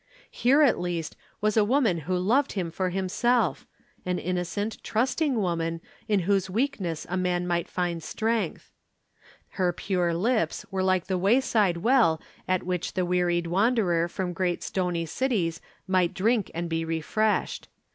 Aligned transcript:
Here, 0.31 0.63
at 0.63 0.79
last, 0.79 1.15
was 1.41 1.55
a 1.55 1.63
woman 1.63 1.99
who 2.09 2.17
loved 2.17 2.53
him 2.53 2.71
for 2.71 2.89
himself 2.89 3.67
an 4.03 4.17
innocent, 4.17 4.83
trusting 4.83 5.35
woman 5.39 5.79
in 6.07 6.21
whose 6.21 6.49
weakness 6.49 7.05
a 7.07 7.15
man 7.15 7.45
might 7.45 7.67
find 7.67 8.01
strength. 8.01 8.71
Her 9.61 9.71
pure 9.71 10.15
lips 10.15 10.65
were 10.71 10.81
like 10.81 11.05
the 11.05 11.19
wayside 11.19 11.77
well 11.77 12.19
at 12.47 12.63
which 12.63 12.93
the 12.95 13.05
wearied 13.05 13.45
wanderer 13.45 14.07
from 14.07 14.33
great 14.33 14.63
stony 14.63 15.05
cities 15.05 15.61
might 15.87 16.15
drink 16.15 16.49
and 16.55 16.67
be 16.67 16.83
refreshed. 16.83 17.67